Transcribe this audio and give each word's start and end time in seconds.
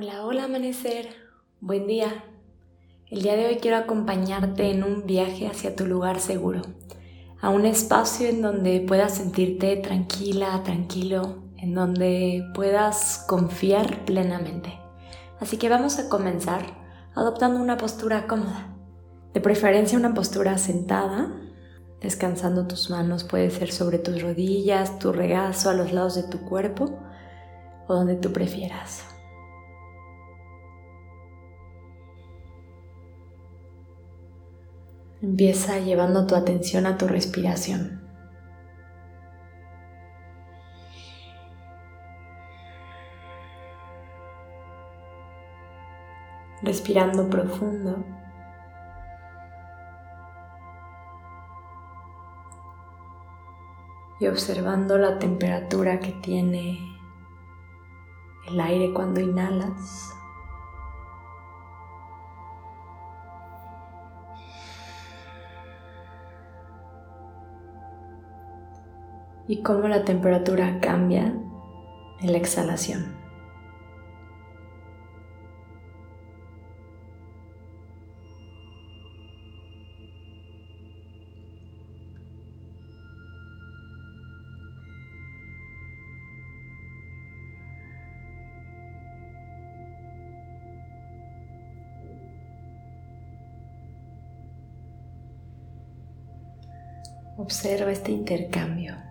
Hola, 0.00 0.24
hola 0.24 0.44
amanecer, 0.44 1.08
buen 1.60 1.88
día. 1.88 2.22
El 3.10 3.22
día 3.22 3.34
de 3.34 3.46
hoy 3.46 3.56
quiero 3.56 3.78
acompañarte 3.78 4.70
en 4.70 4.84
un 4.84 5.06
viaje 5.06 5.48
hacia 5.48 5.74
tu 5.74 5.86
lugar 5.86 6.20
seguro, 6.20 6.62
a 7.40 7.48
un 7.50 7.66
espacio 7.66 8.28
en 8.28 8.40
donde 8.40 8.78
puedas 8.78 9.16
sentirte 9.16 9.74
tranquila, 9.78 10.62
tranquilo, 10.62 11.42
en 11.56 11.74
donde 11.74 12.44
puedas 12.54 13.24
confiar 13.26 14.04
plenamente. 14.04 14.78
Así 15.40 15.56
que 15.56 15.68
vamos 15.68 15.98
a 15.98 16.08
comenzar 16.08 16.62
adoptando 17.16 17.60
una 17.60 17.76
postura 17.76 18.28
cómoda, 18.28 18.68
de 19.34 19.40
preferencia 19.40 19.98
una 19.98 20.14
postura 20.14 20.58
sentada, 20.58 21.34
descansando 22.00 22.68
tus 22.68 22.88
manos, 22.88 23.24
puede 23.24 23.50
ser 23.50 23.72
sobre 23.72 23.98
tus 23.98 24.22
rodillas, 24.22 25.00
tu 25.00 25.12
regazo 25.12 25.70
a 25.70 25.74
los 25.74 25.92
lados 25.92 26.14
de 26.14 26.22
tu 26.22 26.42
cuerpo 26.42 27.00
o 27.88 27.94
donde 27.94 28.14
tú 28.14 28.32
prefieras. 28.32 29.17
Empieza 35.20 35.80
llevando 35.80 36.28
tu 36.28 36.36
atención 36.36 36.86
a 36.86 36.96
tu 36.96 37.08
respiración. 37.08 38.00
Respirando 46.62 47.28
profundo. 47.28 48.04
Y 54.20 54.28
observando 54.28 54.98
la 54.98 55.18
temperatura 55.18 55.98
que 55.98 56.12
tiene 56.12 56.78
el 58.48 58.60
aire 58.60 58.92
cuando 58.94 59.20
inhalas. 59.20 60.17
Y 69.48 69.62
cómo 69.62 69.88
la 69.88 70.04
temperatura 70.04 70.78
cambia 70.78 71.32
en 72.20 72.32
la 72.32 72.38
exhalación. 72.38 73.16
Observa 97.38 97.92
este 97.92 98.12
intercambio. 98.12 99.07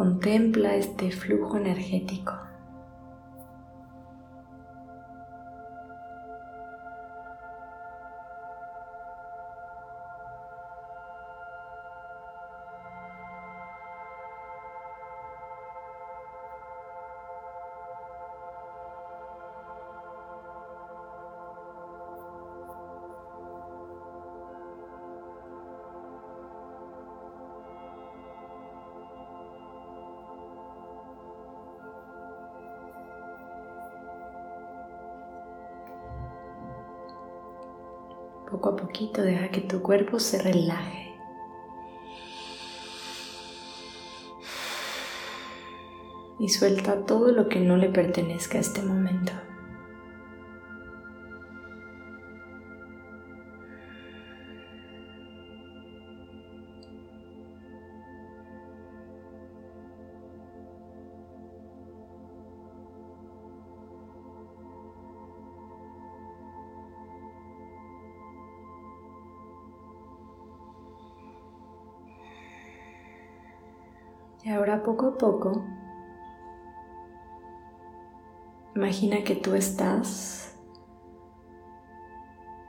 Contempla 0.00 0.76
este 0.76 1.10
flujo 1.10 1.58
energético. 1.58 2.32
Poco 38.50 38.70
a 38.70 38.76
poquito 38.76 39.22
deja 39.22 39.50
que 39.50 39.60
tu 39.60 39.80
cuerpo 39.80 40.18
se 40.18 40.42
relaje. 40.42 41.14
Y 46.38 46.48
suelta 46.48 47.04
todo 47.06 47.30
lo 47.32 47.48
que 47.48 47.60
no 47.60 47.76
le 47.76 47.90
pertenezca 47.90 48.58
a 48.58 48.62
este 48.62 48.82
momento. 48.82 49.32
Y 74.42 74.48
ahora 74.48 74.82
poco 74.82 75.08
a 75.08 75.18
poco, 75.18 75.64
imagina 78.74 79.22
que 79.22 79.34
tú 79.34 79.54
estás 79.54 80.56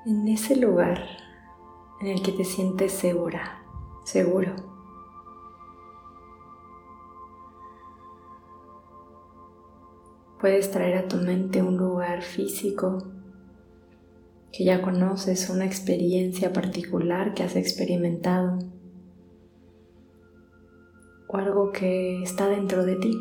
en 0.06 0.28
ese 0.28 0.58
lugar 0.58 1.00
en 2.02 2.08
el 2.08 2.22
que 2.22 2.34
te 2.34 2.44
sientes 2.44 2.92
segura, 2.92 3.64
seguro. 4.04 4.54
Puedes 10.42 10.72
traer 10.72 10.98
a 10.98 11.08
tu 11.08 11.18
mente 11.18 11.62
un 11.62 11.78
lugar 11.78 12.24
físico 12.24 12.98
que 14.52 14.66
ya 14.66 14.82
conoces, 14.82 15.50
una 15.50 15.66
experiencia 15.66 16.52
particular 16.52 17.34
que 17.34 17.44
has 17.44 17.56
experimentado 17.56 18.58
o 21.32 21.38
algo 21.38 21.72
que 21.72 22.22
está 22.24 22.48
dentro 22.48 22.86
de 22.86 22.96
ti. 22.98 23.18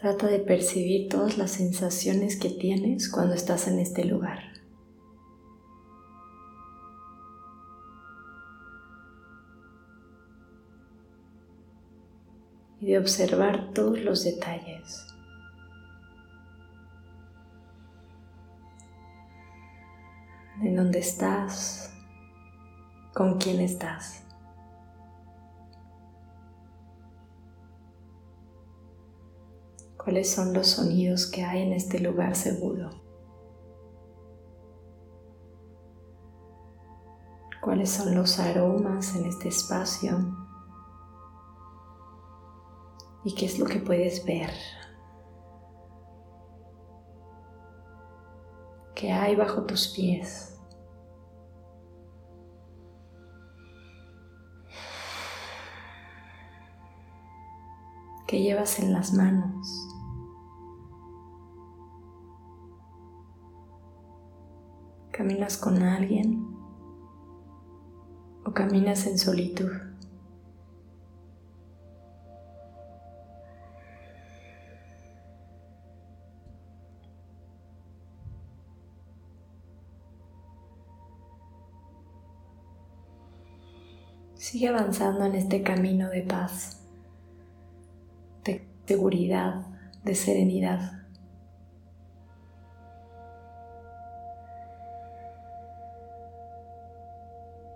Trata 0.00 0.28
de 0.28 0.38
percibir 0.38 1.08
todas 1.08 1.38
las 1.38 1.50
sensaciones 1.50 2.38
que 2.38 2.50
tienes 2.50 3.10
cuando 3.10 3.34
estás 3.34 3.66
en 3.66 3.80
este 3.80 4.04
lugar. 4.04 4.38
Y 12.80 12.86
de 12.86 12.98
observar 12.98 13.72
todos 13.74 13.98
los 14.00 14.22
detalles. 14.22 15.17
Dónde 20.78 21.00
estás, 21.00 21.92
con 23.12 23.38
quién 23.38 23.60
estás. 23.60 24.24
¿Cuáles 29.96 30.32
son 30.32 30.54
los 30.54 30.68
sonidos 30.68 31.26
que 31.26 31.42
hay 31.42 31.62
en 31.62 31.72
este 31.72 31.98
lugar 31.98 32.36
seguro? 32.36 32.90
¿Cuáles 37.60 37.90
son 37.90 38.14
los 38.14 38.38
aromas 38.38 39.16
en 39.16 39.26
este 39.26 39.48
espacio? 39.48 40.16
¿Y 43.24 43.34
qué 43.34 43.46
es 43.46 43.58
lo 43.58 43.66
que 43.66 43.80
puedes 43.80 44.24
ver? 44.24 44.52
¿Qué 48.94 49.10
hay 49.10 49.34
bajo 49.34 49.64
tus 49.64 49.88
pies? 49.88 50.57
que 58.28 58.42
llevas 58.42 58.78
en 58.78 58.92
las 58.92 59.14
manos. 59.14 59.88
¿Caminas 65.10 65.56
con 65.56 65.82
alguien 65.82 66.46
o 68.44 68.52
caminas 68.52 69.06
en 69.06 69.18
solitud? 69.18 69.72
Sigue 84.34 84.68
avanzando 84.68 85.24
en 85.24 85.34
este 85.34 85.62
camino 85.62 86.10
de 86.10 86.22
paz 86.22 86.87
de 88.48 88.66
seguridad, 88.86 89.66
de 90.04 90.14
serenidad. 90.14 90.92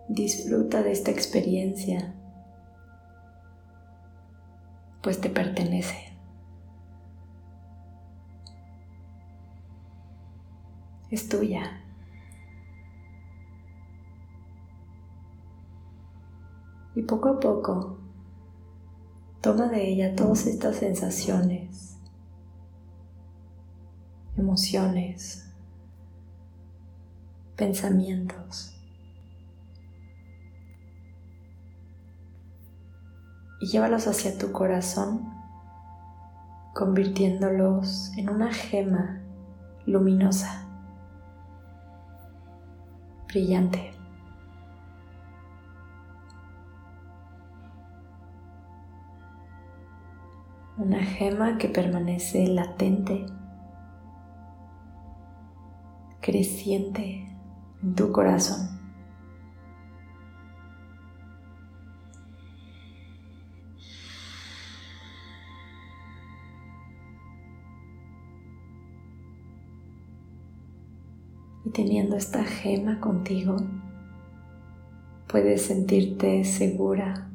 Disfruta 0.09 0.83
de 0.83 0.93
esta 0.93 1.11
experiencia, 1.11 2.15
pues 5.03 5.21
te 5.21 5.29
pertenece. 5.29 6.17
Es 11.11 11.29
tuya. 11.29 11.83
Y 16.95 17.03
poco 17.03 17.31
a 17.31 17.41
poco, 17.41 18.02
toma 19.43 19.67
de 19.67 19.89
ella 19.89 20.15
todas 20.15 20.47
estas 20.47 20.77
sensaciones, 20.77 21.99
emociones, 24.37 25.53
pensamientos. 27.57 28.79
Y 33.61 33.67
llévalos 33.67 34.07
hacia 34.07 34.39
tu 34.39 34.53
corazón, 34.53 35.29
convirtiéndolos 36.73 38.13
en 38.17 38.31
una 38.31 38.53
gema 38.53 39.23
luminosa, 39.87 40.69
brillante. 43.27 44.02
Una 50.83 51.05
gema 51.05 51.59
que 51.59 51.69
permanece 51.69 52.45
latente, 52.49 53.25
creciente 56.21 57.25
en 57.83 57.95
tu 57.95 58.11
corazón. 58.11 58.81
Y 71.65 71.71
teniendo 71.71 72.17
esta 72.17 72.43
gema 72.43 72.99
contigo, 72.99 73.57
puedes 75.29 75.63
sentirte 75.63 76.43
segura, 76.43 77.31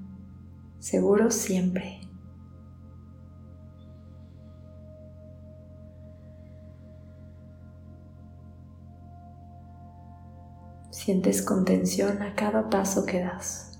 seguro 0.79 1.31
siempre. 1.31 2.06
Sientes 11.07 11.41
contención 11.41 12.21
a 12.21 12.35
cada 12.35 12.69
paso 12.69 13.05
que 13.05 13.21
das. 13.21 13.76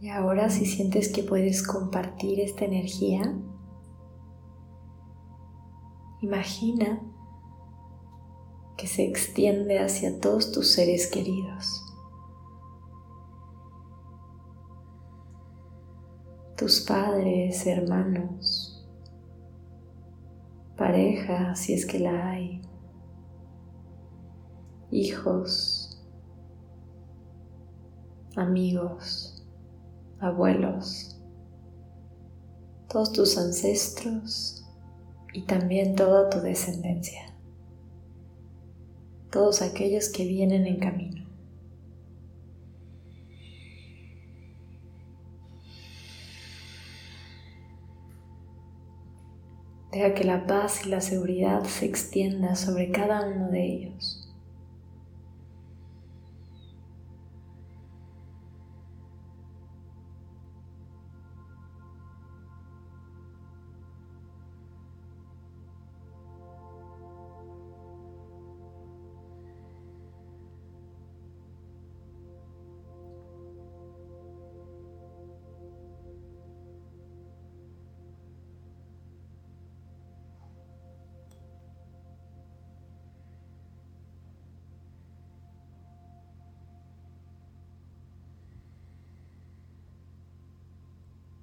Y 0.00 0.10
ahora 0.10 0.48
si 0.48 0.64
sientes 0.64 1.12
que 1.12 1.24
puedes 1.24 1.66
compartir 1.66 2.38
esta 2.38 2.64
energía, 2.64 3.36
imagina 6.20 7.02
que 8.76 8.86
se 8.86 9.04
extiende 9.04 9.80
hacia 9.80 10.20
todos 10.20 10.52
tus 10.52 10.72
seres 10.72 11.08
queridos. 11.08 11.84
Tus 16.56 16.80
padres, 16.80 17.66
hermanos, 17.66 18.88
pareja, 20.76 21.56
si 21.56 21.74
es 21.74 21.84
que 21.86 21.98
la 21.98 22.30
hay, 22.30 22.62
hijos, 24.90 26.04
amigos 28.36 29.37
abuelos, 30.20 31.20
todos 32.88 33.12
tus 33.12 33.38
ancestros 33.38 34.64
y 35.32 35.42
también 35.42 35.94
toda 35.94 36.30
tu 36.30 36.40
descendencia, 36.40 37.34
todos 39.30 39.62
aquellos 39.62 40.08
que 40.08 40.26
vienen 40.26 40.66
en 40.66 40.78
camino. 40.78 41.28
Deja 49.92 50.14
que 50.14 50.24
la 50.24 50.46
paz 50.46 50.86
y 50.86 50.90
la 50.90 51.00
seguridad 51.00 51.64
se 51.64 51.86
extienda 51.86 52.56
sobre 52.56 52.90
cada 52.90 53.26
uno 53.26 53.48
de 53.48 53.64
ellos. 53.64 54.17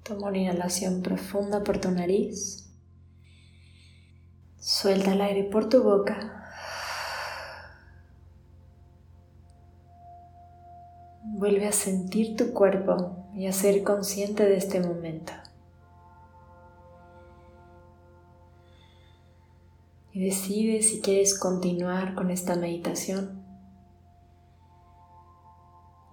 Toma 0.06 0.28
una 0.28 0.38
inhalación 0.38 1.02
profunda 1.02 1.64
por 1.64 1.80
tu 1.80 1.90
nariz. 1.90 2.72
Suelta 4.60 5.14
el 5.14 5.22
aire 5.22 5.46
por 5.46 5.68
tu 5.68 5.82
boca. 5.82 6.48
Vuelve 11.24 11.68
a 11.68 11.72
sentir 11.72 12.36
tu 12.36 12.54
cuerpo 12.54 13.32
y 13.34 13.48
a 13.48 13.52
ser 13.52 13.82
consciente 13.82 14.46
de 14.46 14.58
este 14.58 14.80
momento. 14.80 15.34
Y 20.14 20.24
decide 20.24 20.84
si 20.84 21.02
quieres 21.02 21.36
continuar 21.36 22.14
con 22.14 22.30
esta 22.30 22.56
meditación 22.56 23.44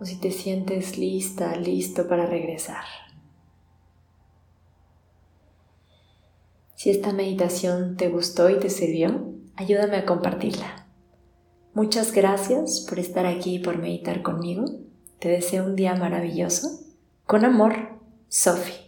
o 0.01 0.07
si 0.07 0.19
te 0.19 0.31
sientes 0.31 0.97
lista, 0.97 1.55
listo 1.57 2.09
para 2.09 2.25
regresar. 2.25 3.12
Si 6.83 6.91
esta 6.91 7.13
meditación 7.13 7.97
te 7.97 8.09
gustó 8.09 8.51
y 8.51 8.59
te 8.59 8.69
sirvió, 8.69 9.37
ayúdame 9.55 9.99
a 9.99 10.05
compartirla. 10.05 10.89
Muchas 11.75 12.11
gracias 12.11 12.85
por 12.89 12.99
estar 12.99 13.25
aquí 13.25 13.55
y 13.55 13.59
por 13.61 13.79
meditar 13.79 14.21
conmigo. 14.21 14.65
Te 15.21 15.29
deseo 15.29 15.65
un 15.65 15.77
día 15.77 15.95
maravilloso. 15.95 16.81
Con 17.25 17.45
amor, 17.45 18.01
Sophie. 18.27 18.82